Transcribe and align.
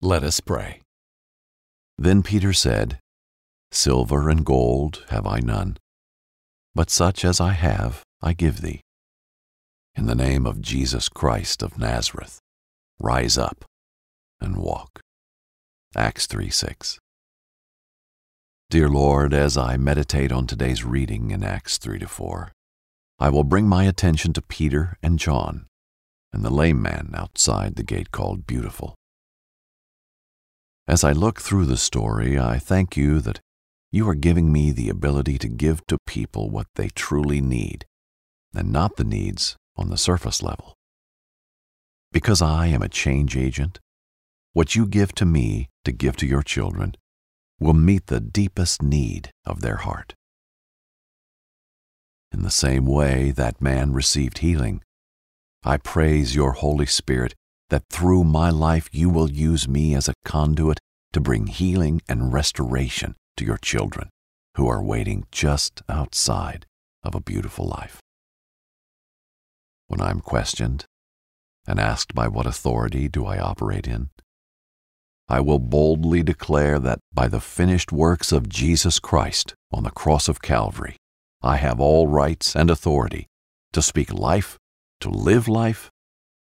Let 0.00 0.22
us 0.22 0.38
pray. 0.38 0.82
Then 1.96 2.22
Peter 2.22 2.52
said, 2.52 3.00
Silver 3.72 4.28
and 4.28 4.44
gold 4.44 5.04
have 5.08 5.26
I 5.26 5.40
none, 5.40 5.76
but 6.72 6.88
such 6.88 7.24
as 7.24 7.40
I 7.40 7.52
have 7.52 8.02
I 8.22 8.32
give 8.32 8.60
thee. 8.60 8.82
In 9.96 10.06
the 10.06 10.14
name 10.14 10.46
of 10.46 10.62
Jesus 10.62 11.08
Christ 11.08 11.64
of 11.64 11.78
Nazareth, 11.78 12.38
rise 13.00 13.36
up 13.36 13.64
and 14.40 14.56
walk. 14.56 15.00
Acts 15.96 16.26
3 16.26 16.48
6. 16.48 17.00
Dear 18.70 18.88
Lord, 18.88 19.34
as 19.34 19.56
I 19.56 19.76
meditate 19.76 20.30
on 20.30 20.46
today's 20.46 20.84
reading 20.84 21.32
in 21.32 21.42
Acts 21.42 21.76
3 21.76 21.98
to 21.98 22.06
4, 22.06 22.52
I 23.18 23.30
will 23.30 23.42
bring 23.42 23.66
my 23.66 23.82
attention 23.82 24.32
to 24.34 24.42
Peter 24.42 24.96
and 25.02 25.18
John 25.18 25.66
and 26.32 26.44
the 26.44 26.50
lame 26.50 26.80
man 26.80 27.10
outside 27.14 27.74
the 27.74 27.82
gate 27.82 28.12
called 28.12 28.46
Beautiful. 28.46 28.97
As 30.88 31.04
I 31.04 31.12
look 31.12 31.38
through 31.38 31.66
the 31.66 31.76
story, 31.76 32.38
I 32.38 32.58
thank 32.58 32.96
you 32.96 33.20
that 33.20 33.40
you 33.92 34.08
are 34.08 34.14
giving 34.14 34.50
me 34.50 34.70
the 34.70 34.88
ability 34.88 35.36
to 35.36 35.48
give 35.48 35.86
to 35.88 35.98
people 36.06 36.48
what 36.48 36.66
they 36.76 36.88
truly 36.88 37.42
need, 37.42 37.84
and 38.54 38.72
not 38.72 38.96
the 38.96 39.04
needs 39.04 39.54
on 39.76 39.90
the 39.90 39.98
surface 39.98 40.42
level. 40.42 40.72
Because 42.10 42.40
I 42.40 42.68
am 42.68 42.80
a 42.80 42.88
change 42.88 43.36
agent, 43.36 43.80
what 44.54 44.76
you 44.76 44.86
give 44.86 45.14
to 45.16 45.26
me 45.26 45.68
to 45.84 45.92
give 45.92 46.16
to 46.16 46.26
your 46.26 46.42
children 46.42 46.94
will 47.60 47.74
meet 47.74 48.06
the 48.06 48.20
deepest 48.20 48.82
need 48.82 49.30
of 49.44 49.60
their 49.60 49.76
heart. 49.76 50.14
In 52.32 52.40
the 52.42 52.50
same 52.50 52.86
way 52.86 53.30
that 53.32 53.60
man 53.60 53.92
received 53.92 54.38
healing, 54.38 54.82
I 55.62 55.76
praise 55.76 56.34
your 56.34 56.52
Holy 56.52 56.86
Spirit 56.86 57.34
that 57.70 57.88
through 57.90 58.24
my 58.24 58.50
life 58.50 58.88
you 58.92 59.10
will 59.10 59.30
use 59.30 59.68
me 59.68 59.94
as 59.94 60.08
a 60.08 60.14
conduit 60.24 60.78
to 61.12 61.20
bring 61.20 61.46
healing 61.46 62.00
and 62.08 62.32
restoration 62.32 63.14
to 63.36 63.44
your 63.44 63.58
children 63.58 64.08
who 64.56 64.68
are 64.68 64.82
waiting 64.82 65.24
just 65.30 65.82
outside 65.88 66.66
of 67.02 67.14
a 67.14 67.20
beautiful 67.20 67.66
life. 67.66 68.00
When 69.86 70.00
I'm 70.00 70.20
questioned 70.20 70.84
and 71.66 71.78
asked 71.78 72.14
by 72.14 72.28
what 72.28 72.46
authority 72.46 73.08
do 73.08 73.24
I 73.24 73.38
operate 73.38 73.86
in, 73.86 74.10
I 75.28 75.40
will 75.40 75.58
boldly 75.58 76.22
declare 76.22 76.78
that 76.78 77.00
by 77.12 77.28
the 77.28 77.40
finished 77.40 77.92
works 77.92 78.32
of 78.32 78.48
Jesus 78.48 78.98
Christ 78.98 79.54
on 79.72 79.82
the 79.82 79.90
cross 79.90 80.28
of 80.28 80.40
Calvary, 80.40 80.96
I 81.42 81.56
have 81.56 81.80
all 81.80 82.08
rights 82.08 82.56
and 82.56 82.70
authority 82.70 83.26
to 83.72 83.82
speak 83.82 84.12
life, 84.12 84.56
to 85.00 85.10
live 85.10 85.46
life, 85.46 85.90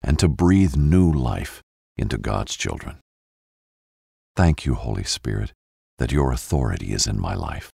and 0.06 0.18
to 0.20 0.28
breathe 0.28 0.76
new 0.76 1.12
life 1.12 1.62
into 1.98 2.16
God's 2.16 2.54
children. 2.56 3.00
Thank 4.36 4.64
you, 4.64 4.74
Holy 4.74 5.02
Spirit, 5.02 5.52
that 5.98 6.12
your 6.12 6.30
authority 6.30 6.92
is 6.92 7.06
in 7.06 7.20
my 7.20 7.34
life 7.34 7.70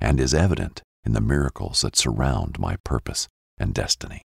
and 0.00 0.20
is 0.20 0.32
evident 0.32 0.82
in 1.04 1.12
the 1.12 1.20
miracles 1.20 1.80
that 1.80 1.96
surround 1.96 2.60
my 2.60 2.76
purpose 2.84 3.26
and 3.58 3.74
destiny. 3.74 4.22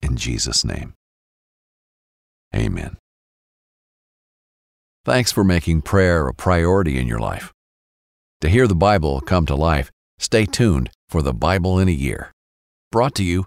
In 0.00 0.16
Jesus' 0.16 0.64
name, 0.64 0.94
amen. 2.54 2.96
Thanks 5.04 5.32
for 5.32 5.42
making 5.42 5.82
prayer 5.82 6.28
a 6.28 6.34
priority 6.34 6.98
in 6.98 7.08
your 7.08 7.18
life. 7.18 7.52
To 8.42 8.48
hear 8.48 8.68
the 8.68 8.76
Bible 8.76 9.20
come 9.20 9.46
to 9.46 9.56
life, 9.56 9.90
stay 10.18 10.44
tuned 10.44 10.90
for 11.08 11.22
the 11.22 11.32
Bible 11.32 11.80
in 11.80 11.88
a 11.88 11.92
Year. 11.92 12.30
Brought 12.92 13.14
to 13.16 13.24
you 13.24 13.46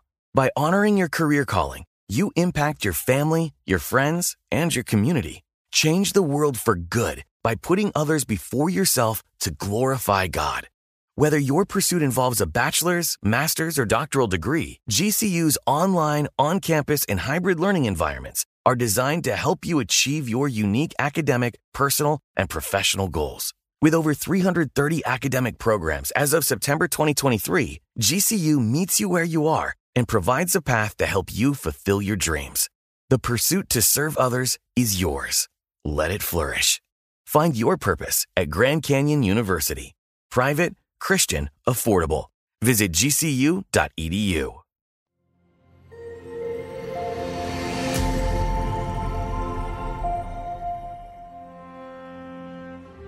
By 0.33 0.49
honoring 0.55 0.95
your 0.95 1.09
career 1.09 1.43
calling, 1.43 1.83
you 2.07 2.31
impact 2.37 2.85
your 2.85 2.93
family, 2.93 3.51
your 3.65 3.79
friends, 3.79 4.37
and 4.49 4.73
your 4.73 4.85
community. 4.85 5.43
Change 5.73 6.13
the 6.13 6.23
world 6.23 6.57
for 6.57 6.75
good 6.75 7.23
by 7.43 7.55
putting 7.55 7.91
others 7.95 8.23
before 8.23 8.69
yourself 8.69 9.23
to 9.41 9.51
glorify 9.51 10.27
God. 10.27 10.69
Whether 11.15 11.37
your 11.37 11.65
pursuit 11.65 12.01
involves 12.01 12.39
a 12.39 12.47
bachelor's, 12.47 13.17
master's, 13.21 13.77
or 13.77 13.83
doctoral 13.85 14.27
degree, 14.27 14.79
GCU's 14.89 15.57
online, 15.67 16.29
on 16.39 16.61
campus, 16.61 17.03
and 17.09 17.19
hybrid 17.19 17.59
learning 17.59 17.83
environments 17.83 18.45
are 18.65 18.77
designed 18.77 19.25
to 19.25 19.35
help 19.35 19.65
you 19.65 19.79
achieve 19.79 20.29
your 20.29 20.47
unique 20.47 20.93
academic, 20.97 21.59
personal, 21.73 22.19
and 22.37 22.49
professional 22.49 23.09
goals. 23.09 23.53
With 23.81 23.93
over 23.93 24.13
330 24.13 25.01
academic 25.05 25.57
programs 25.57 26.11
as 26.11 26.33
of 26.33 26.45
September 26.45 26.87
2023, 26.87 27.81
GCU 27.99 28.65
meets 28.65 28.99
you 29.01 29.09
where 29.09 29.25
you 29.25 29.47
are 29.47 29.73
and 29.95 30.07
provides 30.07 30.55
a 30.55 30.61
path 30.61 30.97
to 30.97 31.05
help 31.05 31.27
you 31.31 31.53
fulfill 31.53 32.01
your 32.01 32.15
dreams. 32.15 32.69
The 33.09 33.19
pursuit 33.19 33.69
to 33.69 33.81
serve 33.81 34.17
others 34.17 34.57
is 34.75 35.01
yours. 35.01 35.47
Let 35.83 36.11
it 36.11 36.23
flourish. 36.23 36.81
Find 37.25 37.55
your 37.55 37.77
purpose 37.77 38.27
at 38.35 38.49
Grand 38.49 38.83
Canyon 38.83 39.23
University. 39.23 39.93
Private, 40.29 40.75
Christian, 40.99 41.49
affordable. 41.67 42.25
Visit 42.61 42.91
gcu.edu. 42.91 44.55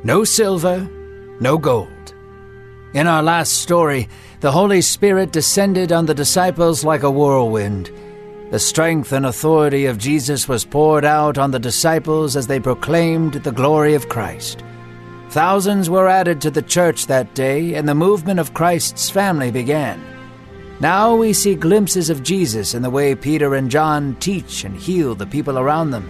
No 0.05 0.25
silver, 0.25 0.79
no 1.39 1.57
gold. 1.57 2.12
In 2.93 3.07
our 3.07 3.23
last 3.23 3.53
story, 3.53 4.07
the 4.39 4.51
Holy 4.51 4.79
Spirit 4.79 5.31
descended 5.31 5.91
on 5.91 6.05
the 6.05 6.13
disciples 6.13 6.83
like 6.83 7.01
a 7.01 7.09
whirlwind. 7.09 7.89
The 8.51 8.59
strength 8.59 9.11
and 9.11 9.25
authority 9.25 9.87
of 9.87 9.97
Jesus 9.97 10.47
was 10.47 10.63
poured 10.63 11.03
out 11.03 11.39
on 11.39 11.49
the 11.49 11.57
disciples 11.57 12.35
as 12.35 12.45
they 12.45 12.59
proclaimed 12.59 13.33
the 13.33 13.51
glory 13.51 13.95
of 13.95 14.09
Christ. 14.09 14.63
Thousands 15.29 15.89
were 15.89 16.07
added 16.07 16.39
to 16.41 16.51
the 16.51 16.61
church 16.61 17.07
that 17.07 17.33
day, 17.33 17.73
and 17.73 17.89
the 17.89 17.95
movement 17.95 18.39
of 18.39 18.53
Christ's 18.53 19.09
family 19.09 19.49
began. 19.49 19.99
Now 20.79 21.15
we 21.15 21.33
see 21.33 21.55
glimpses 21.55 22.11
of 22.11 22.21
Jesus 22.21 22.75
in 22.75 22.83
the 22.83 22.91
way 22.91 23.15
Peter 23.15 23.55
and 23.55 23.71
John 23.71 24.15
teach 24.19 24.65
and 24.65 24.77
heal 24.77 25.15
the 25.15 25.25
people 25.25 25.57
around 25.57 25.89
them. 25.89 26.07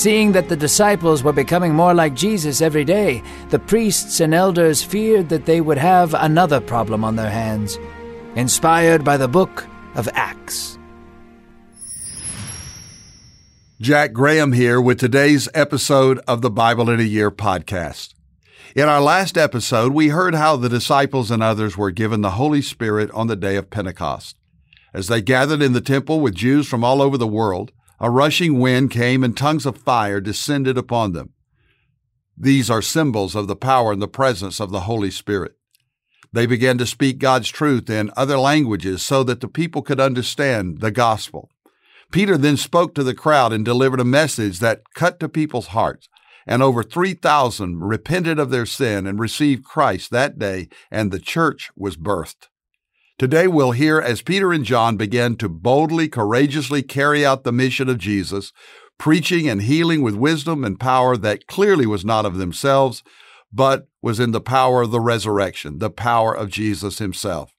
Seeing 0.00 0.32
that 0.32 0.48
the 0.48 0.56
disciples 0.56 1.22
were 1.22 1.30
becoming 1.30 1.74
more 1.74 1.92
like 1.92 2.14
Jesus 2.14 2.62
every 2.62 2.86
day, 2.86 3.22
the 3.50 3.58
priests 3.58 4.18
and 4.20 4.32
elders 4.32 4.82
feared 4.82 5.28
that 5.28 5.44
they 5.44 5.60
would 5.60 5.76
have 5.76 6.14
another 6.14 6.58
problem 6.58 7.04
on 7.04 7.16
their 7.16 7.28
hands. 7.28 7.78
Inspired 8.34 9.04
by 9.04 9.18
the 9.18 9.28
book 9.28 9.66
of 9.94 10.08
Acts. 10.14 10.78
Jack 13.78 14.14
Graham 14.14 14.52
here 14.52 14.80
with 14.80 14.98
today's 14.98 15.50
episode 15.52 16.18
of 16.26 16.40
the 16.40 16.48
Bible 16.50 16.88
in 16.88 16.98
a 16.98 17.02
Year 17.02 17.30
podcast. 17.30 18.14
In 18.74 18.88
our 18.88 19.02
last 19.02 19.36
episode, 19.36 19.92
we 19.92 20.08
heard 20.08 20.34
how 20.34 20.56
the 20.56 20.70
disciples 20.70 21.30
and 21.30 21.42
others 21.42 21.76
were 21.76 21.90
given 21.90 22.22
the 22.22 22.30
Holy 22.30 22.62
Spirit 22.62 23.10
on 23.10 23.26
the 23.26 23.36
day 23.36 23.56
of 23.56 23.68
Pentecost. 23.68 24.34
As 24.94 25.08
they 25.08 25.20
gathered 25.20 25.60
in 25.60 25.74
the 25.74 25.82
temple 25.82 26.20
with 26.20 26.34
Jews 26.34 26.66
from 26.66 26.84
all 26.84 27.02
over 27.02 27.18
the 27.18 27.26
world, 27.26 27.70
a 28.00 28.10
rushing 28.10 28.58
wind 28.58 28.90
came 28.90 29.22
and 29.22 29.36
tongues 29.36 29.66
of 29.66 29.76
fire 29.76 30.20
descended 30.20 30.78
upon 30.78 31.12
them. 31.12 31.34
These 32.36 32.70
are 32.70 32.80
symbols 32.80 33.34
of 33.34 33.46
the 33.46 33.56
power 33.56 33.92
and 33.92 34.00
the 34.00 34.08
presence 34.08 34.60
of 34.60 34.70
the 34.70 34.80
Holy 34.80 35.10
Spirit. 35.10 35.56
They 36.32 36.46
began 36.46 36.78
to 36.78 36.86
speak 36.86 37.18
God's 37.18 37.50
truth 37.50 37.90
in 37.90 38.10
other 38.16 38.38
languages 38.38 39.02
so 39.02 39.22
that 39.24 39.40
the 39.40 39.48
people 39.48 39.82
could 39.82 40.00
understand 40.00 40.80
the 40.80 40.90
gospel. 40.90 41.50
Peter 42.10 42.38
then 42.38 42.56
spoke 42.56 42.94
to 42.94 43.04
the 43.04 43.14
crowd 43.14 43.52
and 43.52 43.64
delivered 43.64 44.00
a 44.00 44.04
message 44.04 44.58
that 44.60 44.82
cut 44.94 45.20
to 45.20 45.28
people's 45.28 45.68
hearts, 45.68 46.08
and 46.46 46.62
over 46.62 46.82
3,000 46.82 47.80
repented 47.80 48.38
of 48.38 48.50
their 48.50 48.66
sin 48.66 49.06
and 49.06 49.20
received 49.20 49.64
Christ 49.64 50.10
that 50.10 50.38
day, 50.38 50.68
and 50.90 51.10
the 51.10 51.20
church 51.20 51.70
was 51.76 51.96
birthed. 51.96 52.48
Today 53.20 53.46
we'll 53.46 53.72
hear 53.72 54.00
as 54.00 54.22
Peter 54.22 54.50
and 54.50 54.64
John 54.64 54.96
began 54.96 55.36
to 55.36 55.48
boldly, 55.50 56.08
courageously 56.08 56.82
carry 56.82 57.22
out 57.22 57.44
the 57.44 57.52
mission 57.52 57.90
of 57.90 57.98
Jesus, 57.98 58.50
preaching 58.96 59.46
and 59.46 59.60
healing 59.60 60.00
with 60.00 60.14
wisdom 60.14 60.64
and 60.64 60.80
power 60.80 61.18
that 61.18 61.46
clearly 61.46 61.84
was 61.84 62.02
not 62.02 62.24
of 62.24 62.38
themselves, 62.38 63.02
but 63.52 63.88
was 64.00 64.20
in 64.20 64.30
the 64.30 64.40
power 64.40 64.80
of 64.80 64.90
the 64.90 65.00
resurrection, 65.00 65.80
the 65.80 65.90
power 65.90 66.34
of 66.34 66.48
Jesus 66.48 66.96
himself. 66.96 67.52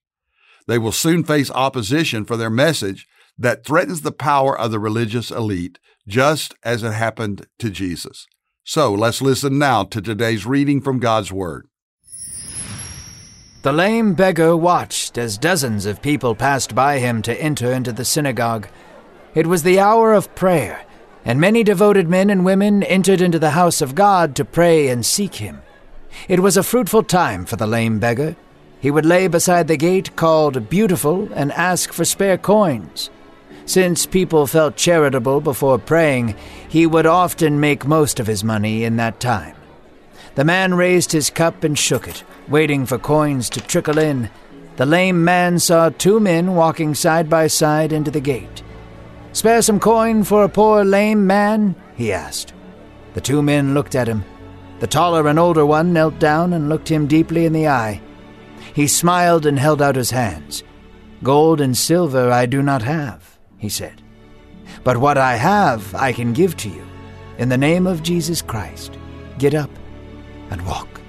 They 0.66 0.80
will 0.80 0.92
soon 0.92 1.24
face 1.24 1.52
opposition 1.52 2.26
for 2.26 2.38
their 2.38 2.50
message 2.50 3.06
that 3.38 3.64
threatens 3.64 4.02
the 4.02 4.12
power 4.12 4.58
of 4.58 4.72
the 4.72 4.80
religious 4.80 5.30
elite, 5.30 5.78
just 6.08 6.56
as 6.64 6.82
it 6.82 6.94
happened 6.94 7.46
to 7.60 7.70
Jesus. 7.70 8.26
So 8.64 8.92
let's 8.92 9.22
listen 9.22 9.60
now 9.60 9.84
to 9.84 10.02
today's 10.02 10.44
reading 10.44 10.82
from 10.82 10.98
God's 10.98 11.32
Word. 11.32 11.68
The 13.64 13.72
lame 13.72 14.16
beggar 14.16 14.58
watched 14.58 15.20
as 15.20 15.38
dozens 15.38 15.86
of 15.86 16.02
people 16.02 16.34
passed 16.34 16.74
by 16.74 16.98
him 16.98 17.22
to 17.22 17.40
enter 17.40 17.72
into 17.72 17.92
the 17.92 18.04
synagogue. 18.04 18.68
It 19.36 19.46
was 19.46 19.62
the 19.62 19.80
hour 19.80 20.14
of 20.14 20.34
prayer, 20.34 20.84
and 21.24 21.40
many 21.40 21.64
devoted 21.64 22.10
men 22.10 22.32
and 22.32 22.44
women 22.44 22.82
entered 22.82 23.22
into 23.22 23.38
the 23.38 23.52
house 23.52 23.80
of 23.80 23.94
God 23.94 24.36
to 24.36 24.46
pray 24.46 24.88
and 24.88 25.06
seek 25.06 25.36
him. 25.36 25.62
It 26.28 26.40
was 26.40 26.58
a 26.58 26.64
fruitful 26.64 27.04
time 27.04 27.46
for 27.46 27.56
the 27.56 27.68
lame 27.68 28.00
beggar. 28.00 28.36
He 28.80 28.90
would 28.90 29.06
lay 29.06 29.28
beside 29.28 29.68
the 29.68 29.78
gate 29.78 30.16
called 30.16 30.68
Beautiful 30.68 31.32
and 31.36 31.52
ask 31.52 31.94
for 31.94 32.04
spare 32.04 32.40
coins. 32.40 33.12
Since 33.68 34.08
people 34.08 34.48
felt 34.48 34.76
charitable 34.76 35.40
before 35.40 35.78
praying, 35.78 36.36
he 36.68 36.88
would 36.88 37.06
often 37.06 37.60
make 37.60 37.86
most 37.86 38.20
of 38.20 38.26
his 38.26 38.44
money 38.44 38.84
in 38.86 38.96
that 38.96 39.20
time. 39.20 39.56
The 40.36 40.46
man 40.46 40.74
raised 40.74 41.12
his 41.12 41.30
cup 41.30 41.64
and 41.64 41.78
shook 41.78 42.08
it, 42.08 42.24
waiting 42.48 42.86
for 42.86 42.98
coins 42.98 43.50
to 43.50 43.62
trickle 43.62 43.98
in. 43.98 44.30
The 44.78 44.86
lame 44.86 45.24
man 45.24 45.60
saw 45.60 45.90
two 45.90 46.20
men 46.20 46.56
walking 46.56 46.96
side 46.96 47.30
by 47.30 47.48
side 47.48 47.92
into 47.92 48.12
the 48.12 48.22
gate. 48.22 48.64
Spare 49.34 49.62
some 49.62 49.80
coin 49.80 50.24
for 50.24 50.44
a 50.44 50.50
poor 50.50 50.86
lame 50.86 51.28
man? 51.28 51.76
he 51.96 52.14
asked. 52.14 52.54
The 53.14 53.22
two 53.22 53.42
men 53.42 53.74
looked 53.74 53.96
at 53.96 54.08
him. 54.08 54.24
The 54.80 54.88
taller 54.88 55.28
and 55.28 55.38
older 55.38 55.66
one 55.66 55.92
knelt 55.92 56.18
down 56.18 56.54
and 56.54 56.70
looked 56.70 56.90
him 56.90 57.08
deeply 57.08 57.46
in 57.46 57.54
the 57.54 57.68
eye. 57.68 58.02
He 58.74 58.88
smiled 58.88 59.46
and 59.46 59.60
held 59.60 59.82
out 59.82 59.98
his 59.98 60.12
hands. 60.12 60.64
Gold 61.24 61.60
and 61.60 61.78
silver 61.78 62.32
I 62.32 62.46
do 62.46 62.62
not 62.62 62.82
have, 62.82 63.38
he 63.58 63.68
said. 63.68 64.02
But 64.84 64.98
what 64.98 65.18
I 65.18 65.36
have 65.36 65.94
I 65.94 66.14
can 66.14 66.32
give 66.32 66.56
to 66.58 66.70
you. 66.70 66.88
In 67.38 67.50
the 67.50 67.58
name 67.58 67.86
of 67.86 68.02
Jesus 68.02 68.42
Christ, 68.42 68.98
get 69.38 69.54
up 69.54 69.70
and 70.52 70.66
walk. 70.68 71.02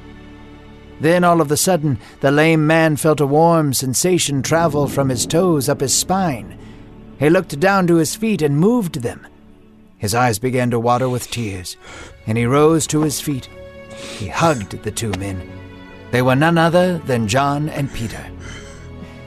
Then 1.00 1.24
all 1.24 1.40
of 1.40 1.50
a 1.50 1.56
sudden, 1.56 1.98
the 2.20 2.30
lame 2.30 2.66
man 2.66 2.96
felt 2.96 3.20
a 3.20 3.26
warm 3.26 3.74
sensation 3.74 4.40
travel 4.40 4.86
from 4.86 5.08
his 5.08 5.26
toes 5.26 5.68
up 5.68 5.80
his 5.80 5.92
spine. 5.92 6.56
He 7.18 7.28
looked 7.28 7.58
down 7.58 7.86
to 7.88 7.96
his 7.96 8.14
feet 8.14 8.40
and 8.40 8.56
moved 8.56 9.02
them. 9.02 9.26
His 9.98 10.14
eyes 10.14 10.38
began 10.38 10.70
to 10.70 10.80
water 10.80 11.08
with 11.08 11.30
tears, 11.30 11.76
and 12.26 12.38
he 12.38 12.46
rose 12.46 12.86
to 12.88 13.02
his 13.02 13.20
feet. 13.20 13.48
He 14.18 14.28
hugged 14.28 14.82
the 14.82 14.90
two 14.90 15.10
men. 15.12 15.42
They 16.12 16.22
were 16.22 16.36
none 16.36 16.58
other 16.58 16.98
than 16.98 17.28
John 17.28 17.68
and 17.68 17.92
Peter. 17.92 18.24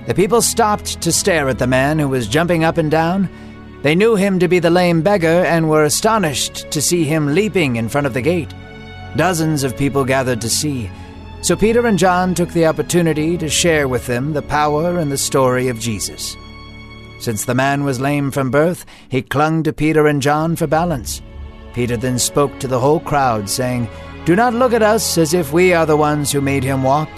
The 0.07 0.13
people 0.13 0.41
stopped 0.41 1.01
to 1.01 1.11
stare 1.11 1.49
at 1.49 1.59
the 1.59 1.67
man 1.67 1.99
who 1.99 2.07
was 2.07 2.27
jumping 2.27 2.63
up 2.63 2.77
and 2.77 2.91
down. 2.91 3.27
They 3.81 3.95
knew 3.95 4.15
him 4.15 4.39
to 4.39 4.47
be 4.47 4.59
the 4.59 4.69
lame 4.69 5.01
beggar 5.01 5.43
and 5.45 5.69
were 5.69 5.83
astonished 5.83 6.71
to 6.71 6.81
see 6.81 7.03
him 7.03 7.33
leaping 7.33 7.75
in 7.75 7.89
front 7.89 8.07
of 8.07 8.13
the 8.13 8.21
gate. 8.21 8.53
Dozens 9.15 9.63
of 9.63 9.77
people 9.77 10.03
gathered 10.03 10.41
to 10.41 10.49
see. 10.49 10.89
So 11.41 11.55
Peter 11.55 11.85
and 11.85 11.97
John 11.97 12.33
took 12.33 12.49
the 12.49 12.65
opportunity 12.65 13.37
to 13.37 13.49
share 13.49 13.87
with 13.87 14.07
them 14.07 14.33
the 14.33 14.41
power 14.41 14.99
and 14.99 15.11
the 15.11 15.17
story 15.17 15.67
of 15.67 15.79
Jesus. 15.79 16.35
Since 17.19 17.45
the 17.45 17.55
man 17.55 17.83
was 17.85 18.01
lame 18.01 18.29
from 18.29 18.51
birth, 18.51 18.85
he 19.09 19.21
clung 19.21 19.63
to 19.63 19.71
Peter 19.71 20.07
and 20.07 20.21
John 20.21 20.55
for 20.55 20.67
balance. 20.67 21.21
Peter 21.73 21.95
then 21.95 22.19
spoke 22.19 22.59
to 22.59 22.67
the 22.67 22.79
whole 22.79 22.99
crowd, 22.99 23.49
saying, 23.49 23.87
Do 24.25 24.35
not 24.35 24.53
look 24.53 24.73
at 24.73 24.81
us 24.81 25.17
as 25.17 25.33
if 25.33 25.53
we 25.53 25.73
are 25.73 25.85
the 25.85 25.95
ones 25.95 26.31
who 26.31 26.41
made 26.41 26.63
him 26.63 26.83
walk. 26.83 27.09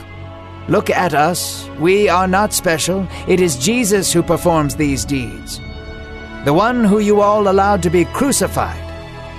Look 0.67 0.89
at 0.89 1.13
us. 1.13 1.67
We 1.79 2.09
are 2.09 2.27
not 2.27 2.53
special. 2.53 3.07
It 3.27 3.39
is 3.39 3.55
Jesus 3.55 4.11
who 4.11 4.21
performs 4.21 4.75
these 4.75 5.05
deeds. 5.05 5.59
The 6.45 6.53
one 6.53 6.83
who 6.83 6.99
you 6.99 7.21
all 7.21 7.47
allowed 7.47 7.81
to 7.83 7.89
be 7.89 8.05
crucified 8.05 8.83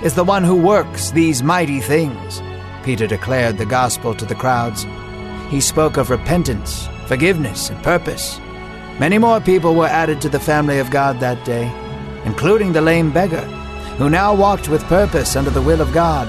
is 0.03 0.15
the 0.15 0.23
one 0.23 0.43
who 0.43 0.55
works 0.55 1.11
these 1.11 1.43
mighty 1.43 1.79
things. 1.79 2.41
Peter 2.83 3.07
declared 3.07 3.57
the 3.57 3.65
gospel 3.65 4.13
to 4.15 4.25
the 4.25 4.35
crowds. 4.35 4.85
He 5.49 5.61
spoke 5.61 5.97
of 5.97 6.09
repentance, 6.09 6.87
forgiveness, 7.07 7.69
and 7.69 7.81
purpose. 7.83 8.39
Many 8.99 9.17
more 9.17 9.39
people 9.39 9.75
were 9.75 9.87
added 9.87 10.21
to 10.21 10.29
the 10.29 10.39
family 10.39 10.79
of 10.79 10.91
God 10.91 11.19
that 11.19 11.43
day, 11.45 11.71
including 12.25 12.73
the 12.73 12.81
lame 12.81 13.11
beggar, 13.11 13.45
who 13.97 14.09
now 14.09 14.35
walked 14.35 14.69
with 14.69 14.83
purpose 14.83 15.35
under 15.35 15.49
the 15.49 15.61
will 15.61 15.81
of 15.81 15.93
God. 15.93 16.27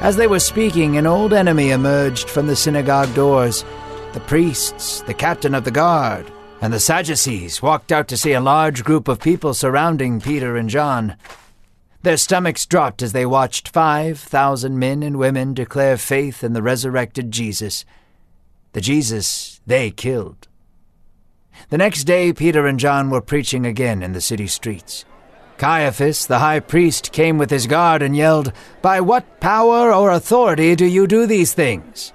As 0.00 0.16
they 0.16 0.26
were 0.26 0.40
speaking, 0.40 0.96
an 0.96 1.06
old 1.06 1.32
enemy 1.32 1.70
emerged 1.70 2.28
from 2.28 2.46
the 2.46 2.56
synagogue 2.56 3.14
doors. 3.14 3.64
The 4.14 4.20
priests, 4.20 5.02
the 5.02 5.14
captain 5.14 5.54
of 5.54 5.64
the 5.64 5.70
guard, 5.70 6.30
and 6.60 6.72
the 6.72 6.80
Sadducees 6.80 7.62
walked 7.62 7.92
out 7.92 8.08
to 8.08 8.16
see 8.16 8.32
a 8.32 8.40
large 8.40 8.84
group 8.84 9.08
of 9.08 9.20
people 9.20 9.54
surrounding 9.54 10.20
Peter 10.20 10.56
and 10.56 10.68
John. 10.68 11.16
Their 12.02 12.16
stomachs 12.16 12.66
dropped 12.66 13.00
as 13.00 13.12
they 13.12 13.24
watched 13.24 13.68
5,000 13.68 14.76
men 14.76 15.04
and 15.04 15.18
women 15.18 15.54
declare 15.54 15.96
faith 15.96 16.42
in 16.42 16.52
the 16.52 16.62
resurrected 16.62 17.30
Jesus, 17.30 17.84
the 18.72 18.80
Jesus 18.80 19.60
they 19.66 19.92
killed. 19.92 20.48
The 21.68 21.78
next 21.78 22.04
day, 22.04 22.32
Peter 22.32 22.66
and 22.66 22.80
John 22.80 23.08
were 23.08 23.20
preaching 23.20 23.64
again 23.64 24.02
in 24.02 24.12
the 24.12 24.20
city 24.20 24.48
streets. 24.48 25.04
Caiaphas, 25.58 26.26
the 26.26 26.40
high 26.40 26.58
priest, 26.58 27.12
came 27.12 27.38
with 27.38 27.50
his 27.50 27.68
guard 27.68 28.02
and 28.02 28.16
yelled, 28.16 28.52
By 28.80 29.00
what 29.00 29.38
power 29.38 29.94
or 29.94 30.10
authority 30.10 30.74
do 30.74 30.86
you 30.86 31.06
do 31.06 31.24
these 31.24 31.54
things? 31.54 32.12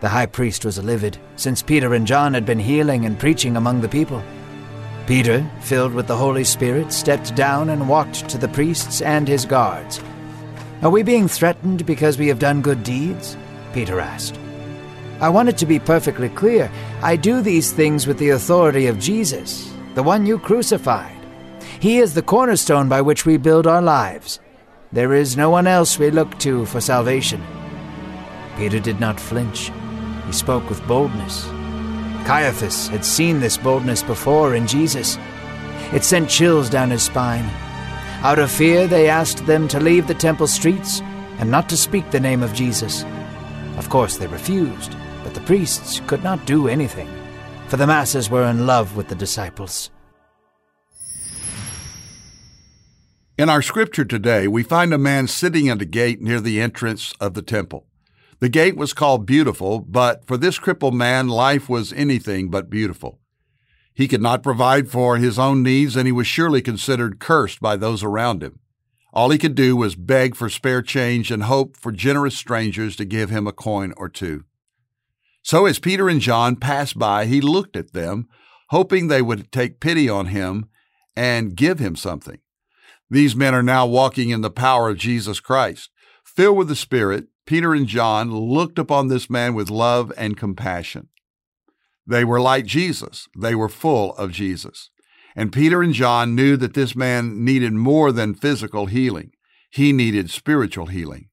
The 0.00 0.10
high 0.10 0.26
priest 0.26 0.66
was 0.66 0.82
livid, 0.82 1.16
since 1.36 1.62
Peter 1.62 1.94
and 1.94 2.06
John 2.06 2.34
had 2.34 2.44
been 2.44 2.58
healing 2.58 3.06
and 3.06 3.18
preaching 3.18 3.56
among 3.56 3.80
the 3.80 3.88
people. 3.88 4.22
Peter, 5.06 5.46
filled 5.60 5.92
with 5.92 6.06
the 6.06 6.16
Holy 6.16 6.44
Spirit, 6.44 6.90
stepped 6.90 7.36
down 7.36 7.68
and 7.68 7.88
walked 7.88 8.26
to 8.28 8.38
the 8.38 8.48
priests 8.48 9.02
and 9.02 9.28
his 9.28 9.44
guards. 9.44 10.00
Are 10.82 10.90
we 10.90 11.02
being 11.02 11.28
threatened 11.28 11.84
because 11.84 12.18
we 12.18 12.28
have 12.28 12.38
done 12.38 12.62
good 12.62 12.82
deeds? 12.82 13.36
Peter 13.74 14.00
asked. 14.00 14.38
I 15.20 15.28
want 15.28 15.48
it 15.50 15.58
to 15.58 15.66
be 15.66 15.78
perfectly 15.78 16.30
clear. 16.30 16.70
I 17.02 17.16
do 17.16 17.42
these 17.42 17.70
things 17.70 18.06
with 18.06 18.18
the 18.18 18.30
authority 18.30 18.86
of 18.86 18.98
Jesus, 18.98 19.72
the 19.94 20.02
one 20.02 20.24
you 20.24 20.38
crucified. 20.38 21.16
He 21.80 21.98
is 21.98 22.14
the 22.14 22.22
cornerstone 22.22 22.88
by 22.88 23.02
which 23.02 23.26
we 23.26 23.36
build 23.36 23.66
our 23.66 23.82
lives. 23.82 24.40
There 24.90 25.12
is 25.12 25.36
no 25.36 25.50
one 25.50 25.66
else 25.66 25.98
we 25.98 26.10
look 26.10 26.38
to 26.38 26.64
for 26.66 26.80
salvation. 26.80 27.42
Peter 28.56 28.80
did 28.80 29.00
not 29.00 29.20
flinch. 29.20 29.70
He 30.26 30.32
spoke 30.32 30.68
with 30.70 30.86
boldness. 30.86 31.46
Caiaphas 32.24 32.88
had 32.88 33.04
seen 33.04 33.40
this 33.40 33.58
boldness 33.58 34.02
before 34.02 34.54
in 34.54 34.66
Jesus. 34.66 35.18
It 35.92 36.04
sent 36.04 36.30
chills 36.30 36.70
down 36.70 36.90
his 36.90 37.02
spine. 37.02 37.44
Out 38.22 38.38
of 38.38 38.50
fear, 38.50 38.86
they 38.86 39.10
asked 39.10 39.44
them 39.44 39.68
to 39.68 39.78
leave 39.78 40.06
the 40.06 40.14
temple 40.14 40.46
streets 40.46 41.00
and 41.38 41.50
not 41.50 41.68
to 41.68 41.76
speak 41.76 42.10
the 42.10 42.20
name 42.20 42.42
of 42.42 42.54
Jesus. 42.54 43.04
Of 43.76 43.90
course, 43.90 44.16
they 44.16 44.26
refused, 44.26 44.96
but 45.22 45.34
the 45.34 45.42
priests 45.42 46.00
could 46.06 46.24
not 46.24 46.46
do 46.46 46.66
anything, 46.66 47.10
for 47.68 47.76
the 47.76 47.86
masses 47.86 48.30
were 48.30 48.44
in 48.44 48.66
love 48.66 48.96
with 48.96 49.08
the 49.08 49.14
disciples. 49.14 49.90
In 53.36 53.50
our 53.50 53.60
scripture 53.60 54.04
today, 54.04 54.48
we 54.48 54.62
find 54.62 54.94
a 54.94 54.98
man 54.98 55.26
sitting 55.26 55.68
at 55.68 55.82
a 55.82 55.84
gate 55.84 56.22
near 56.22 56.40
the 56.40 56.60
entrance 56.60 57.12
of 57.20 57.34
the 57.34 57.42
temple. 57.42 57.84
The 58.40 58.48
gate 58.48 58.76
was 58.76 58.92
called 58.92 59.26
Beautiful, 59.26 59.80
but 59.80 60.26
for 60.26 60.36
this 60.36 60.58
crippled 60.58 60.94
man, 60.94 61.28
life 61.28 61.68
was 61.68 61.92
anything 61.92 62.50
but 62.50 62.70
beautiful. 62.70 63.20
He 63.94 64.08
could 64.08 64.22
not 64.22 64.42
provide 64.42 64.90
for 64.90 65.16
his 65.16 65.38
own 65.38 65.62
needs, 65.62 65.94
and 65.96 66.06
he 66.06 66.12
was 66.12 66.26
surely 66.26 66.60
considered 66.60 67.20
cursed 67.20 67.60
by 67.60 67.76
those 67.76 68.02
around 68.02 68.42
him. 68.42 68.58
All 69.12 69.30
he 69.30 69.38
could 69.38 69.54
do 69.54 69.76
was 69.76 69.94
beg 69.94 70.34
for 70.34 70.48
spare 70.48 70.82
change 70.82 71.30
and 71.30 71.44
hope 71.44 71.76
for 71.76 71.92
generous 71.92 72.36
strangers 72.36 72.96
to 72.96 73.04
give 73.04 73.30
him 73.30 73.46
a 73.46 73.52
coin 73.52 73.94
or 73.96 74.08
two. 74.08 74.44
So 75.42 75.66
as 75.66 75.78
Peter 75.78 76.08
and 76.08 76.20
John 76.20 76.56
passed 76.56 76.98
by, 76.98 77.26
he 77.26 77.40
looked 77.40 77.76
at 77.76 77.92
them, 77.92 78.28
hoping 78.70 79.06
they 79.06 79.22
would 79.22 79.52
take 79.52 79.78
pity 79.78 80.08
on 80.08 80.26
him 80.26 80.68
and 81.14 81.54
give 81.54 81.78
him 81.78 81.94
something. 81.94 82.40
These 83.08 83.36
men 83.36 83.54
are 83.54 83.62
now 83.62 83.86
walking 83.86 84.30
in 84.30 84.40
the 84.40 84.50
power 84.50 84.88
of 84.88 84.98
Jesus 84.98 85.38
Christ. 85.38 85.90
Filled 86.24 86.56
with 86.56 86.66
the 86.66 86.74
Spirit, 86.74 87.26
Peter 87.46 87.74
and 87.74 87.86
John 87.86 88.32
looked 88.32 88.78
upon 88.78 89.08
this 89.08 89.28
man 89.28 89.54
with 89.54 89.70
love 89.70 90.12
and 90.16 90.36
compassion. 90.36 91.08
They 92.06 92.24
were 92.24 92.40
like 92.40 92.66
Jesus, 92.66 93.28
they 93.36 93.54
were 93.54 93.68
full 93.68 94.14
of 94.16 94.30
Jesus. 94.30 94.90
And 95.36 95.52
Peter 95.52 95.82
and 95.82 95.92
John 95.92 96.34
knew 96.34 96.56
that 96.56 96.74
this 96.74 96.94
man 96.94 97.44
needed 97.44 97.72
more 97.72 98.12
than 98.12 98.34
physical 98.34 98.86
healing, 98.86 99.32
he 99.70 99.92
needed 99.92 100.30
spiritual 100.30 100.86
healing. 100.86 101.28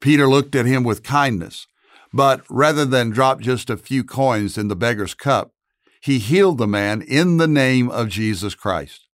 Peter 0.00 0.28
looked 0.28 0.54
at 0.54 0.66
him 0.66 0.84
with 0.84 1.02
kindness, 1.02 1.66
but 2.12 2.42
rather 2.48 2.84
than 2.84 3.10
drop 3.10 3.40
just 3.40 3.70
a 3.70 3.76
few 3.76 4.04
coins 4.04 4.56
in 4.56 4.68
the 4.68 4.76
beggar's 4.76 5.14
cup, 5.14 5.52
he 6.00 6.18
healed 6.18 6.58
the 6.58 6.66
man 6.66 7.02
in 7.02 7.36
the 7.36 7.48
name 7.48 7.90
of 7.90 8.08
Jesus 8.08 8.54
Christ. 8.54 9.06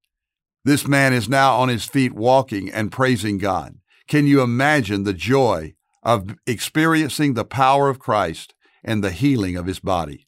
This 0.65 0.87
man 0.87 1.13
is 1.13 1.29
now 1.29 1.57
on 1.57 1.69
his 1.69 1.85
feet 1.85 2.13
walking 2.15 2.71
and 2.71 2.93
praising 2.93 3.39
God. 3.39 3.77
Can 4.09 4.27
you 4.27 4.43
imagine 4.43 5.05
the 5.05 5.15
joy 5.15 5.74
of 6.05 6.37
experiencing 6.47 7.35
the 7.35 7.45
power 7.45 7.89
of 7.89 7.99
Christ 7.99 8.55
and 8.83 9.03
the 9.03 9.11
healing 9.11 9.57
of 9.57 9.67
his 9.67 9.81
body. 9.81 10.27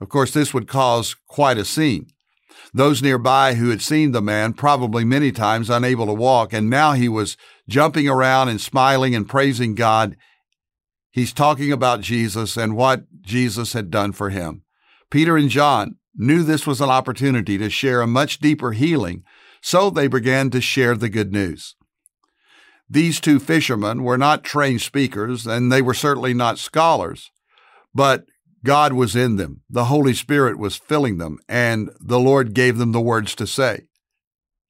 Of 0.00 0.08
course, 0.08 0.32
this 0.32 0.54
would 0.54 0.68
cause 0.68 1.16
quite 1.28 1.58
a 1.58 1.64
scene. 1.64 2.06
Those 2.72 3.02
nearby 3.02 3.54
who 3.54 3.70
had 3.70 3.82
seen 3.82 4.12
the 4.12 4.22
man, 4.22 4.52
probably 4.52 5.04
many 5.04 5.32
times 5.32 5.70
unable 5.70 6.06
to 6.06 6.12
walk, 6.12 6.52
and 6.52 6.70
now 6.70 6.92
he 6.92 7.08
was 7.08 7.36
jumping 7.68 8.08
around 8.08 8.48
and 8.48 8.60
smiling 8.60 9.14
and 9.14 9.28
praising 9.28 9.74
God. 9.74 10.16
He's 11.10 11.32
talking 11.32 11.72
about 11.72 12.00
Jesus 12.00 12.56
and 12.56 12.76
what 12.76 13.04
Jesus 13.22 13.72
had 13.72 13.90
done 13.90 14.12
for 14.12 14.30
him. 14.30 14.62
Peter 15.10 15.36
and 15.36 15.48
John 15.50 15.96
knew 16.14 16.42
this 16.42 16.66
was 16.66 16.80
an 16.80 16.90
opportunity 16.90 17.58
to 17.58 17.70
share 17.70 18.00
a 18.00 18.06
much 18.06 18.38
deeper 18.38 18.72
healing, 18.72 19.24
so 19.60 19.90
they 19.90 20.06
began 20.06 20.50
to 20.50 20.60
share 20.60 20.94
the 20.94 21.08
good 21.08 21.32
news. 21.32 21.74
These 22.92 23.20
two 23.20 23.38
fishermen 23.38 24.02
were 24.02 24.18
not 24.18 24.42
trained 24.42 24.80
speakers, 24.80 25.46
and 25.46 25.70
they 25.70 25.80
were 25.80 25.94
certainly 25.94 26.34
not 26.34 26.58
scholars, 26.58 27.30
but 27.94 28.24
God 28.64 28.92
was 28.92 29.14
in 29.14 29.36
them. 29.36 29.62
The 29.70 29.84
Holy 29.84 30.12
Spirit 30.12 30.58
was 30.58 30.76
filling 30.76 31.18
them, 31.18 31.38
and 31.48 31.90
the 32.00 32.18
Lord 32.18 32.52
gave 32.52 32.78
them 32.78 32.90
the 32.90 33.00
words 33.00 33.36
to 33.36 33.46
say. 33.46 33.86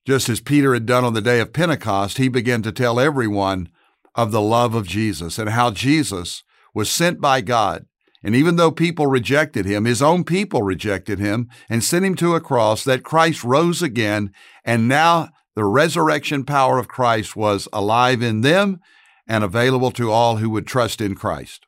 Just 0.06 0.28
as 0.28 0.40
Peter 0.40 0.74
had 0.74 0.84
done 0.84 1.04
on 1.04 1.14
the 1.14 1.22
day 1.22 1.40
of 1.40 1.54
Pentecost, 1.54 2.18
he 2.18 2.28
began 2.28 2.62
to 2.62 2.72
tell 2.72 3.00
everyone 3.00 3.70
of 4.14 4.32
the 4.32 4.40
love 4.42 4.74
of 4.74 4.86
Jesus 4.86 5.38
and 5.38 5.50
how 5.50 5.70
Jesus 5.70 6.42
was 6.74 6.90
sent 6.90 7.20
by 7.20 7.40
God. 7.40 7.86
And 8.22 8.34
even 8.34 8.56
though 8.56 8.70
people 8.70 9.06
rejected 9.06 9.64
him, 9.64 9.86
his 9.86 10.02
own 10.02 10.24
people 10.24 10.62
rejected 10.62 11.18
him 11.18 11.48
and 11.70 11.82
sent 11.82 12.04
him 12.04 12.14
to 12.16 12.34
a 12.34 12.40
cross, 12.40 12.84
that 12.84 13.02
Christ 13.02 13.44
rose 13.44 13.82
again. 13.82 14.30
And 14.62 14.88
now 14.88 15.30
the 15.54 15.64
resurrection 15.64 16.44
power 16.44 16.78
of 16.78 16.88
Christ 16.88 17.36
was 17.36 17.68
alive 17.72 18.22
in 18.22 18.40
them 18.40 18.80
and 19.26 19.44
available 19.44 19.90
to 19.92 20.10
all 20.10 20.36
who 20.36 20.50
would 20.50 20.66
trust 20.66 21.00
in 21.00 21.14
Christ. 21.14 21.66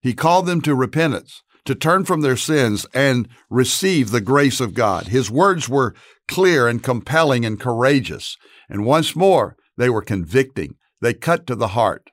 He 0.00 0.14
called 0.14 0.46
them 0.46 0.60
to 0.62 0.74
repentance 0.74 1.42
to 1.64 1.74
turn 1.74 2.04
from 2.04 2.20
their 2.20 2.36
sins 2.36 2.86
and 2.92 3.28
receive 3.48 4.10
the 4.10 4.20
grace 4.20 4.60
of 4.60 4.74
God. 4.74 5.08
His 5.08 5.30
words 5.30 5.68
were 5.68 5.94
clear 6.28 6.68
and 6.68 6.82
compelling 6.82 7.44
and 7.44 7.58
courageous. 7.58 8.36
And 8.68 8.84
once 8.84 9.16
more, 9.16 9.56
they 9.76 9.88
were 9.88 10.02
convicting. 10.02 10.76
They 11.00 11.14
cut 11.14 11.46
to 11.46 11.54
the 11.54 11.68
heart. 11.68 12.10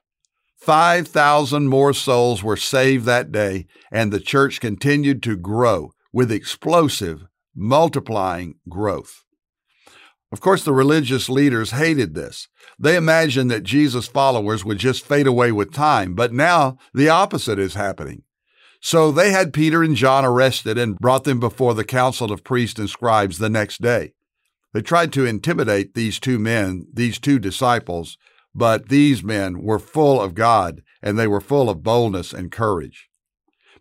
5,000 0.58 1.66
more 1.66 1.92
souls 1.92 2.42
were 2.42 2.56
saved 2.56 3.04
that 3.06 3.32
day, 3.32 3.66
and 3.90 4.12
the 4.12 4.20
church 4.20 4.60
continued 4.60 5.22
to 5.24 5.36
grow 5.36 5.90
with 6.12 6.30
explosive, 6.30 7.24
multiplying 7.54 8.54
growth. 8.68 9.24
Of 10.32 10.40
course, 10.40 10.64
the 10.64 10.72
religious 10.72 11.28
leaders 11.28 11.72
hated 11.72 12.14
this. 12.14 12.48
They 12.78 12.96
imagined 12.96 13.50
that 13.50 13.64
Jesus' 13.64 14.08
followers 14.08 14.64
would 14.64 14.78
just 14.78 15.04
fade 15.04 15.26
away 15.26 15.52
with 15.52 15.74
time, 15.74 16.14
but 16.14 16.32
now 16.32 16.78
the 16.94 17.10
opposite 17.10 17.58
is 17.58 17.74
happening. 17.74 18.22
So 18.80 19.12
they 19.12 19.30
had 19.30 19.52
Peter 19.52 19.82
and 19.82 19.94
John 19.94 20.24
arrested 20.24 20.78
and 20.78 20.98
brought 20.98 21.24
them 21.24 21.38
before 21.38 21.74
the 21.74 21.84
council 21.84 22.32
of 22.32 22.42
priests 22.42 22.80
and 22.80 22.88
scribes 22.88 23.38
the 23.38 23.50
next 23.50 23.82
day. 23.82 24.14
They 24.72 24.80
tried 24.80 25.12
to 25.12 25.26
intimidate 25.26 25.92
these 25.92 26.18
two 26.18 26.38
men, 26.38 26.86
these 26.90 27.18
two 27.18 27.38
disciples, 27.38 28.16
but 28.54 28.88
these 28.88 29.22
men 29.22 29.62
were 29.62 29.78
full 29.78 30.18
of 30.18 30.34
God 30.34 30.82
and 31.02 31.18
they 31.18 31.26
were 31.26 31.42
full 31.42 31.68
of 31.68 31.82
boldness 31.82 32.32
and 32.32 32.50
courage. 32.50 33.10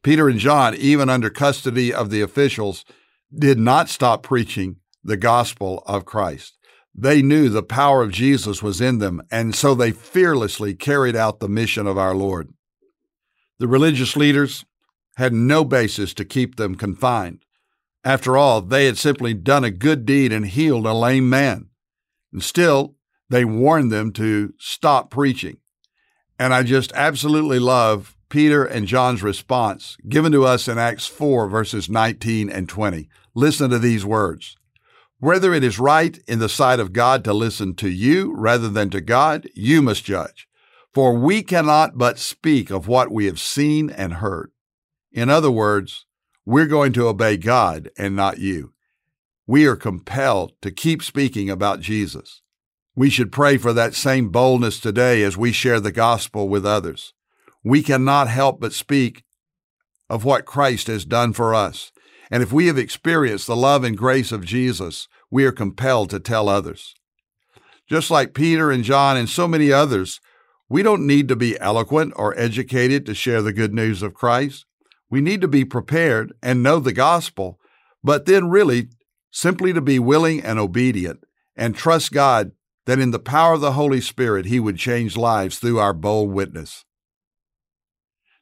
Peter 0.04 0.28
and 0.28 0.40
John, 0.40 0.76
even 0.76 1.10
under 1.10 1.30
custody 1.30 1.94
of 1.94 2.10
the 2.10 2.22
officials, 2.22 2.84
did 3.34 3.58
not 3.58 3.88
stop 3.88 4.22
preaching 4.22 4.81
the 5.04 5.18
gospel 5.18 5.84
of 5.86 6.06
Christ. 6.06 6.58
They 6.94 7.22
knew 7.22 7.50
the 7.50 7.64
power 7.64 8.04
of 8.04 8.12
Jesus 8.12 8.62
was 8.62 8.82
in 8.82 9.00
them, 9.00 9.22
and 9.32 9.56
so 9.56 9.74
they 9.74 9.92
fearlessly 9.92 10.76
carried 10.76 11.16
out 11.16 11.40
the 11.40 11.48
mission 11.48 11.88
of 11.88 11.98
our 11.98 12.14
Lord. 12.14 12.54
The 13.60 13.68
religious 13.68 14.16
leaders, 14.16 14.66
had 15.22 15.34
no 15.34 15.64
basis 15.64 16.14
to 16.16 16.26
keep 16.26 16.56
them 16.56 16.76
confined. 16.76 17.44
After 18.04 18.36
all, 18.36 18.62
they 18.62 18.86
had 18.86 18.98
simply 18.98 19.34
done 19.34 19.64
a 19.64 19.72
good 19.72 20.06
deed 20.06 20.32
and 20.32 20.48
healed 20.48 20.88
a 20.88 20.94
lame 20.94 21.30
man. 21.30 21.70
And 22.34 22.42
still, 22.42 22.96
they 23.30 23.46
warned 23.46 23.92
them 23.92 24.12
to 24.14 24.54
stop 24.58 25.12
preaching. 25.12 25.58
And 26.40 26.54
I 26.54 26.64
just 26.64 26.92
absolutely 26.94 27.60
love 27.60 28.16
Peter 28.30 28.66
and 28.66 28.88
John's 28.88 29.22
response 29.22 29.96
given 30.10 30.32
to 30.32 30.46
us 30.46 30.68
in 30.68 30.80
Acts 30.80 31.06
4, 31.06 31.48
verses 31.48 31.90
19 31.90 32.50
and 32.50 32.68
20. 32.68 33.08
Listen 33.36 33.70
to 33.70 33.78
these 33.78 34.04
words. 34.04 34.58
Whether 35.22 35.54
it 35.54 35.64
is 35.64 35.78
right 35.78 36.18
in 36.28 36.40
the 36.40 36.50
sight 36.50 36.80
of 36.80 36.94
God 36.94 37.24
to 37.26 37.32
listen 37.32 37.76
to 37.76 37.88
you 37.88 38.34
rather 38.36 38.68
than 38.68 38.90
to 38.90 39.00
God, 39.00 39.48
you 39.54 39.80
must 39.80 40.04
judge. 40.04 40.48
For 40.96 41.14
we 41.14 41.44
cannot 41.44 41.96
but 41.96 42.18
speak 42.18 42.72
of 42.72 42.88
what 42.88 43.12
we 43.12 43.28
have 43.28 43.40
seen 43.40 43.92
and 43.92 44.16
heard. 44.16 44.50
In 45.12 45.30
other 45.30 45.52
words, 45.52 46.08
we're 46.44 46.66
going 46.66 46.92
to 46.94 47.08
obey 47.08 47.38
God 47.38 47.92
and 48.00 48.16
not 48.16 48.40
you. 48.40 48.74
We 49.46 49.68
are 49.68 49.76
compelled 49.76 50.54
to 50.64 50.72
keep 50.72 51.04
speaking 51.04 51.52
about 51.52 51.82
Jesus. 51.82 52.42
We 52.96 53.12
should 53.12 53.32
pray 53.32 53.58
for 53.58 53.74
that 53.74 53.94
same 53.94 54.30
boldness 54.30 54.80
today 54.80 55.22
as 55.22 55.38
we 55.38 55.52
share 55.52 55.80
the 55.80 55.92
gospel 55.92 56.50
with 56.50 56.66
others. 56.66 57.14
We 57.64 57.84
cannot 57.84 58.28
help 58.28 58.60
but 58.60 58.74
speak 58.74 59.24
of 60.10 60.26
what 60.26 60.46
Christ 60.46 60.88
has 60.88 61.06
done 61.06 61.32
for 61.34 61.54
us. 61.54 61.92
And 62.32 62.42
if 62.42 62.54
we 62.54 62.68
have 62.68 62.78
experienced 62.78 63.46
the 63.46 63.56
love 63.58 63.84
and 63.84 63.98
grace 63.98 64.32
of 64.32 64.46
Jesus, 64.46 65.10
we 65.30 65.46
are 65.46 65.52
compelled 65.52 66.10
to 66.12 66.20
tell 66.20 66.48
others. 66.48 66.96
Just 67.90 68.10
like 68.10 68.34
Peter 68.34 68.72
and 68.72 68.86
John 68.86 69.18
and 69.18 69.30
so 69.30 69.50
many 69.50 69.72
others, 69.72 70.22
we 70.70 70.82
don't 70.82 71.06
need 71.06 71.28
to 71.28 71.36
be 71.36 71.60
eloquent 71.60 72.14
or 72.16 72.38
educated 72.40 73.06
to 73.06 73.14
share 73.14 73.42
the 73.42 73.52
good 73.52 73.74
news 73.74 74.02
of 74.02 74.14
Christ. 74.14 74.66
We 75.10 75.20
need 75.20 75.42
to 75.42 75.50
be 75.50 75.66
prepared 75.66 76.32
and 76.42 76.64
know 76.64 76.80
the 76.80 76.94
gospel, 76.94 77.60
but 78.02 78.26
then 78.26 78.50
really 78.50 78.88
simply 79.30 79.74
to 79.74 79.82
be 79.82 80.00
willing 80.00 80.42
and 80.42 80.58
obedient 80.58 81.26
and 81.58 81.76
trust 81.76 82.14
God 82.14 82.54
that 82.86 83.00
in 83.00 83.12
the 83.12 83.20
power 83.20 83.56
of 83.56 83.62
the 83.62 83.74
Holy 83.74 84.00
Spirit, 84.00 84.46
He 84.46 84.60
would 84.60 84.78
change 84.78 85.18
lives 85.18 85.60
through 85.60 85.80
our 85.80 85.94
bold 85.94 86.32
witness. 86.32 86.86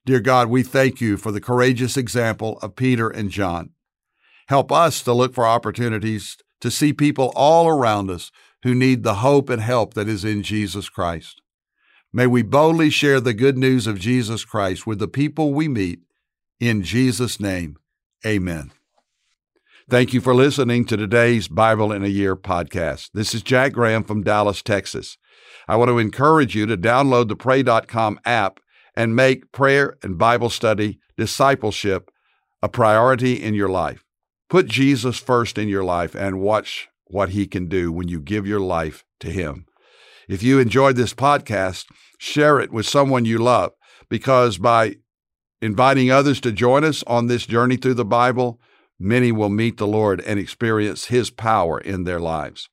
Dear 0.06 0.20
God, 0.20 0.48
we 0.48 0.62
thank 0.62 1.02
you 1.02 1.18
for 1.18 1.32
the 1.32 1.42
courageous 1.42 1.98
example 1.98 2.60
of 2.62 2.76
Peter 2.76 3.10
and 3.10 3.32
John. 3.32 3.72
Help 4.50 4.72
us 4.72 5.04
to 5.04 5.14
look 5.14 5.36
for 5.36 5.46
opportunities 5.46 6.36
to 6.60 6.72
see 6.72 6.92
people 6.92 7.32
all 7.36 7.68
around 7.68 8.10
us 8.10 8.32
who 8.64 8.74
need 8.74 9.04
the 9.04 9.16
hope 9.16 9.48
and 9.48 9.62
help 9.62 9.94
that 9.94 10.08
is 10.08 10.26
in 10.26 10.42
Jesus 10.42 10.90
Christ. 10.90 11.40
May 12.12 12.26
we 12.26 12.42
boldly 12.42 12.90
share 12.90 13.22
the 13.22 13.36
good 13.36 13.60
news 13.60 13.86
of 13.86 14.00
Jesus 14.00 14.44
Christ 14.44 14.88
with 14.88 14.98
the 14.98 15.08
people 15.08 15.54
we 15.54 15.68
meet 15.68 16.00
in 16.60 16.82
Jesus' 16.82 17.40
name, 17.40 17.78
amen. 18.26 18.72
Thank 19.88 20.16
you 20.16 20.20
for 20.20 20.34
listening 20.34 20.84
to 20.86 20.98
today's 20.98 21.48
Bible 21.48 21.92
in 21.92 22.04
a 22.04 22.08
Year 22.08 22.36
podcast. 22.36 23.12
This 23.14 23.36
is 23.36 23.44
Jack 23.44 23.74
Graham 23.74 24.04
from 24.04 24.24
Dallas, 24.24 24.64
Texas. 24.64 25.20
I 25.68 25.76
want 25.76 25.90
to 25.90 26.00
encourage 26.00 26.56
you 26.56 26.66
to 26.66 26.76
download 26.76 27.28
the 27.28 27.36
Pray.com 27.36 28.20
app 28.26 28.60
and 28.96 29.16
make 29.16 29.52
prayer 29.52 29.96
and 30.02 30.18
Bible 30.18 30.50
study 30.50 30.98
discipleship 31.18 32.10
a 32.64 32.68
priority 32.68 33.34
in 33.34 33.54
your 33.54 33.70
life. 33.70 34.09
Put 34.50 34.68
Jesus 34.68 35.20
first 35.20 35.58
in 35.60 35.68
your 35.68 35.84
life 35.84 36.16
and 36.16 36.42
watch 36.42 36.90
what 37.06 37.30
he 37.30 37.46
can 37.46 37.68
do 37.68 37.92
when 37.92 38.08
you 38.08 38.20
give 38.20 38.48
your 38.48 38.60
life 38.60 39.06
to 39.20 39.30
him. 39.30 39.66
If 40.28 40.42
you 40.42 40.60
enjoyed 40.60 40.96
this 40.96 41.14
podcast, 41.14 41.86
share 42.18 42.60
it 42.60 42.72
with 42.72 42.88
someone 42.88 43.26
you 43.26 43.38
love 43.38 43.74
because 44.10 44.58
by 44.58 44.96
inviting 45.62 46.10
others 46.10 46.42
to 46.42 46.52
join 46.52 46.84
us 46.84 47.04
on 47.04 47.28
this 47.28 47.46
journey 47.46 47.78
through 47.78 47.94
the 47.96 48.06
Bible, 48.06 48.60
many 49.00 49.32
will 49.32 49.50
meet 49.50 49.78
the 49.78 49.88
Lord 49.88 50.20
and 50.22 50.40
experience 50.40 51.06
His 51.06 51.30
power 51.30 51.80
in 51.80 52.04
their 52.04 52.20
lives. 52.20 52.70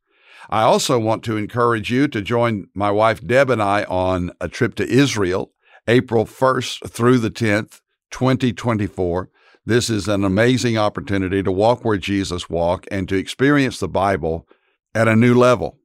I 0.49 0.62
also 0.62 0.99
want 0.99 1.25
to 1.25 1.37
encourage 1.37 1.90
you 1.90 2.09
to 2.09 2.23
join 2.23 2.68
my 2.75 2.90
wife 2.90 3.26
Deb 3.26 3.50
and 3.50 3.62
I 3.62 3.85
on 3.85 4.30
a 4.40 4.49
trip 4.49 4.76
to 4.76 4.88
Israel, 4.88 5.52
April 5.88 6.25
1st 6.25 6.90
through 6.90 7.18
the 7.18 7.30
10th, 7.30 7.80
2024. 8.12 9.28
This 9.68 9.90
is 9.90 10.06
an 10.06 10.23
amazing 10.23 10.78
opportunity 10.78 11.42
to 11.42 11.50
walk 11.50 11.85
where 11.85 11.96
Jesus 11.96 12.49
walked 12.49 12.87
and 12.88 13.08
to 13.08 13.16
experience 13.16 13.80
the 13.80 13.88
Bible 13.88 14.46
at 14.94 15.08
a 15.08 15.16
new 15.16 15.35
level. 15.35 15.80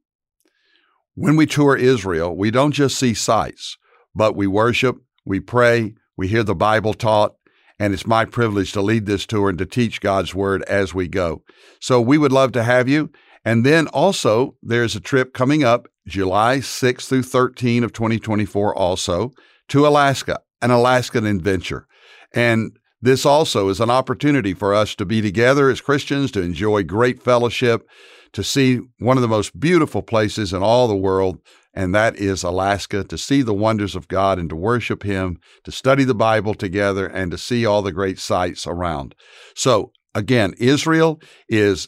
When 1.15 1.35
we 1.35 1.47
tour 1.47 1.75
Israel, 1.75 2.37
we 2.37 2.51
don't 2.51 2.73
just 2.73 2.99
see 2.99 3.15
sights, 3.15 3.79
but 4.13 4.35
we 4.35 4.45
worship, 4.45 4.97
we 5.25 5.39
pray, 5.39 5.95
we 6.15 6.27
hear 6.27 6.43
the 6.43 6.53
Bible 6.53 6.93
taught, 6.93 7.33
and 7.79 7.91
it's 7.91 8.05
my 8.05 8.23
privilege 8.23 8.71
to 8.73 8.81
lead 8.81 9.07
this 9.07 9.25
tour 9.25 9.49
and 9.49 9.57
to 9.57 9.65
teach 9.65 9.99
God's 9.99 10.35
Word 10.35 10.61
as 10.63 10.93
we 10.93 11.07
go. 11.07 11.41
So 11.79 11.99
we 11.99 12.19
would 12.19 12.31
love 12.31 12.51
to 12.51 12.63
have 12.63 12.87
you. 12.87 13.09
And 13.43 13.65
then 13.65 13.87
also, 13.87 14.57
there's 14.61 14.95
a 14.95 14.99
trip 14.99 15.33
coming 15.33 15.63
up 15.63 15.87
July 16.05 16.57
6th 16.57 17.07
through 17.07 17.23
13 17.23 17.83
of 17.83 17.93
2024 17.93 18.75
also 18.77 19.31
to 19.69 19.87
Alaska, 19.87 20.39
an 20.61 20.69
Alaskan 20.69 21.25
adventure. 21.25 21.87
And 22.31 22.77
this 23.01 23.25
also 23.25 23.69
is 23.69 23.79
an 23.79 23.89
opportunity 23.89 24.53
for 24.53 24.73
us 24.73 24.95
to 24.95 25.05
be 25.05 25.21
together 25.21 25.69
as 25.69 25.81
Christians, 25.81 26.31
to 26.31 26.41
enjoy 26.41 26.83
great 26.83 27.21
fellowship, 27.21 27.87
to 28.33 28.43
see 28.43 28.79
one 28.99 29.17
of 29.17 29.21
the 29.21 29.27
most 29.27 29.59
beautiful 29.59 30.01
places 30.01 30.53
in 30.53 30.61
all 30.61 30.87
the 30.87 30.95
world, 30.95 31.39
and 31.73 31.95
that 31.95 32.15
is 32.17 32.43
Alaska, 32.43 33.03
to 33.03 33.17
see 33.17 33.41
the 33.41 33.53
wonders 33.53 33.95
of 33.95 34.07
God 34.07 34.37
and 34.37 34.49
to 34.49 34.55
worship 34.55 35.03
Him, 35.03 35.39
to 35.63 35.71
study 35.71 36.03
the 36.03 36.13
Bible 36.13 36.53
together, 36.53 37.07
and 37.07 37.31
to 37.31 37.37
see 37.37 37.65
all 37.65 37.81
the 37.81 37.91
great 37.91 38.19
sights 38.19 38.67
around. 38.67 39.15
So, 39.55 39.91
again, 40.13 40.53
Israel 40.59 41.19
is 41.49 41.87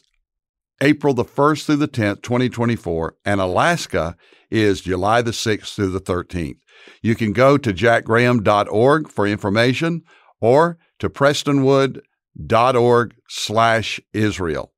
April 0.80 1.14
the 1.14 1.24
1st 1.24 1.64
through 1.64 1.76
the 1.76 1.88
10th, 1.88 2.22
2024, 2.22 3.16
and 3.24 3.40
Alaska 3.40 4.16
is 4.50 4.80
July 4.80 5.22
the 5.22 5.30
6th 5.30 5.74
through 5.74 5.90
the 5.90 6.00
13th. 6.00 6.58
You 7.02 7.14
can 7.14 7.32
go 7.32 7.56
to 7.56 7.72
jackgraham.org 7.72 9.08
for 9.08 9.26
information 9.26 10.02
or 10.44 10.76
to 10.98 11.08
prestonwood.org 11.08 13.14
slash 13.28 14.00
Israel. 14.12 14.72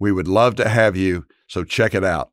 We 0.00 0.12
would 0.12 0.26
love 0.26 0.54
to 0.56 0.68
have 0.68 0.96
you, 0.96 1.26
so 1.46 1.62
check 1.62 1.94
it 1.94 2.04
out. 2.04 2.30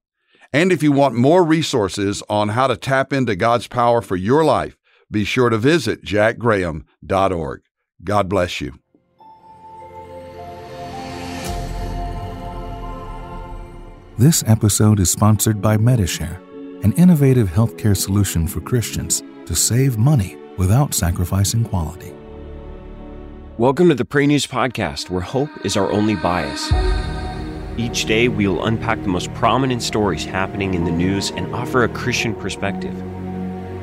And 0.54 0.72
if 0.72 0.82
you 0.82 0.94
want 0.94 1.16
more 1.16 1.44
resources 1.44 2.24
on 2.30 2.50
how 2.50 2.68
to 2.68 2.78
tap 2.78 3.12
into 3.12 3.36
God's 3.36 3.68
power 3.68 4.02
for 4.02 4.16
your 4.16 4.46
life, 4.46 4.78
be 5.12 5.26
sure 5.26 5.50
to 5.50 5.58
visit 5.58 6.06
jackgraham.org. 6.06 7.62
God 8.04 8.30
bless 8.30 8.62
you. 8.62 8.80
This 14.18 14.46
episode 14.48 15.02
is 15.02 15.12
sponsored 15.12 15.62
by 15.62 15.76
Medishare, 15.76 16.42
an 16.86 16.94
innovative 16.94 17.50
healthcare 17.50 17.98
solution 17.98 18.48
for 18.48 18.62
Christians 18.62 19.22
to 19.46 19.54
save 19.54 19.98
money 19.98 20.38
without 20.58 20.94
sacrificing 20.94 21.66
quality. 21.66 22.15
Welcome 23.58 23.88
to 23.88 23.96
the 23.96 24.04
Pray 24.04 24.28
News 24.28 24.46
Podcast, 24.46 25.10
where 25.10 25.22
hope 25.22 25.50
is 25.66 25.78
our 25.78 25.90
only 25.90 26.16
bias. 26.16 26.74
Each 27.78 28.04
day, 28.04 28.28
we 28.28 28.50
will 28.50 28.66
unpack 28.66 29.02
the 29.02 29.08
most 29.08 29.34
prominent 29.34 29.82
stories 29.82 30.26
happening 30.26 30.74
in 30.74 30.84
the 30.84 30.92
news 30.92 31.32
and 31.32 31.56
offer 31.56 31.86
a 31.86 31.88
Christian 31.88 32.36
perspective. 32.36 32.94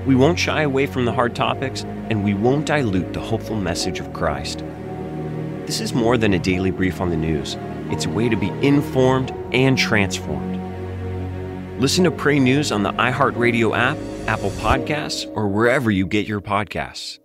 We 0.07 0.15
won't 0.15 0.39
shy 0.39 0.61
away 0.61 0.85
from 0.85 1.07
the 1.07 1.13
hard 1.15 1.35
topics, 1.35 1.85
and 2.11 2.23
we 2.23 2.35
won't 2.35 2.67
dilute 2.67 3.15
the 3.15 3.23
hopeful 3.23 3.57
message 3.57 3.99
of 3.99 4.13
Christ. 4.13 4.63
This 5.65 5.81
is 5.81 5.95
more 5.95 6.19
than 6.19 6.35
a 6.35 6.39
daily 6.39 6.71
brief 6.71 7.01
on 7.01 7.09
the 7.09 7.17
news, 7.17 7.57
it's 7.91 8.05
a 8.05 8.11
way 8.11 8.29
to 8.29 8.37
be 8.37 8.51
informed 8.61 9.31
and 9.55 9.79
transformed. 9.79 10.61
Listen 11.81 12.05
to 12.05 12.11
Pray 12.11 12.39
News 12.39 12.73
on 12.73 12.83
the 12.83 12.93
iHeartRadio 12.93 13.75
app, 13.75 13.97
Apple 14.29 14.51
Podcasts, 14.51 15.27
or 15.35 15.49
wherever 15.49 15.91
you 15.91 16.07
get 16.07 16.29
your 16.29 16.43
podcasts. 16.43 17.21